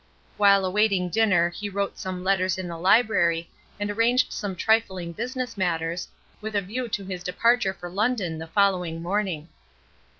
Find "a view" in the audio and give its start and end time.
6.55-6.87